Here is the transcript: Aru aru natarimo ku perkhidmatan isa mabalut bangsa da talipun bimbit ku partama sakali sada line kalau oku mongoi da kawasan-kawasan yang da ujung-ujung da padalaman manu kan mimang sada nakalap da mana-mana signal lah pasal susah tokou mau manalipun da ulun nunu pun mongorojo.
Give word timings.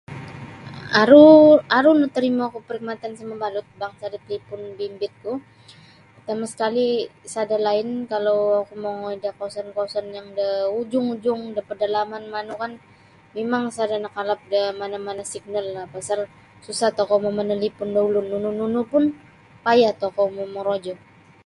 Aru 1.01 1.23
aru 1.77 1.91
natarimo 2.01 2.43
ku 2.53 2.57
perkhidmatan 2.67 3.11
isa 3.15 3.25
mabalut 3.31 3.67
bangsa 3.81 4.05
da 4.11 4.17
talipun 4.25 4.61
bimbit 4.77 5.13
ku 5.23 5.31
partama 6.13 6.45
sakali 6.51 6.87
sada 7.33 7.57
line 7.67 7.91
kalau 8.13 8.39
oku 8.61 8.73
mongoi 8.83 9.15
da 9.23 9.29
kawasan-kawasan 9.37 10.05
yang 10.17 10.27
da 10.39 10.47
ujung-ujung 10.81 11.41
da 11.55 11.61
padalaman 11.69 12.23
manu 12.33 12.53
kan 12.61 12.71
mimang 13.35 13.65
sada 13.77 13.95
nakalap 14.05 14.41
da 14.53 14.61
mana-mana 14.81 15.23
signal 15.33 15.65
lah 15.75 15.85
pasal 15.93 16.19
susah 16.65 16.89
tokou 16.97 17.17
mau 17.23 17.33
manalipun 17.39 17.87
da 17.95 17.99
ulun 18.07 18.27
nunu 18.73 18.81
pun 18.91 19.03
mongorojo. 20.37 20.93